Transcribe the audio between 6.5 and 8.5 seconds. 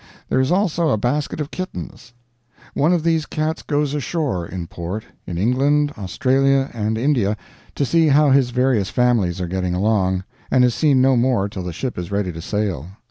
and India, to see how his